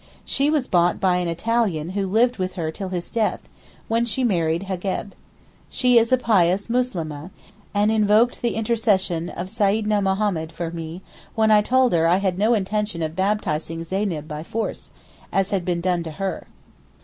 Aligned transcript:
She 0.25 0.49
was 0.49 0.65
bought 0.65 0.99
by 0.99 1.17
an 1.17 1.27
Italian 1.27 1.89
who 1.89 2.07
lived 2.07 2.39
with 2.39 2.53
her 2.53 2.71
till 2.71 2.89
his 2.89 3.11
death, 3.11 3.47
when 3.87 4.03
she 4.03 4.23
married 4.23 4.63
Hegab. 4.63 5.13
She 5.69 5.99
is 5.99 6.11
a 6.11 6.17
pious 6.17 6.69
Muslimeh, 6.69 7.29
and 7.75 7.91
invoked 7.91 8.41
the 8.41 8.55
intercession 8.55 9.29
of 9.29 9.47
Seyidna 9.47 10.01
Mohammad 10.01 10.51
for 10.51 10.71
me 10.71 11.03
when 11.35 11.51
I 11.51 11.61
told 11.61 11.93
her 11.93 12.07
I 12.07 12.17
had 12.17 12.39
no 12.39 12.55
intention 12.55 13.03
of 13.03 13.15
baptizing 13.15 13.83
Zeyneb 13.83 14.27
by 14.27 14.41
force, 14.41 14.91
as 15.31 15.51
had 15.51 15.63
been 15.63 15.81
done 15.81 16.01
to 16.01 16.13
her. 16.13 16.47